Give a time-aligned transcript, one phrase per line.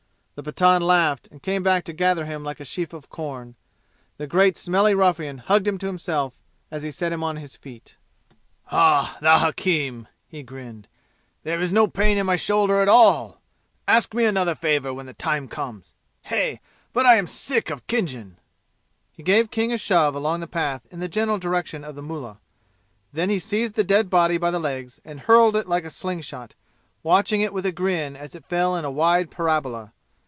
[0.33, 3.53] The Pathan laughed and came back to gather him like a sheaf of corn.
[4.17, 6.33] The great smelly ruffian hugged him to himself
[6.71, 7.95] as he set him on his feet.
[8.71, 9.19] "Ah!
[9.21, 10.87] Thou hakim!" he grinned.
[11.43, 13.39] "There is no pain in my shoulder at all!
[13.87, 15.93] Ask of me another favor when the time comes!
[16.23, 16.59] Hey,
[16.91, 18.37] but I am sick of Khinjan!"
[19.11, 22.39] He gave King a shove along the path in the general direction of the mullah.
[23.13, 26.21] Then he seized the dead body by the legs, and hurled it like a sling
[26.21, 26.55] shot,
[27.03, 29.93] watching it with a grin as it fell in a wide parabola.